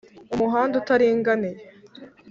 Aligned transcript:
Umuhanda 0.33 0.73
utaringaniye 0.81 1.59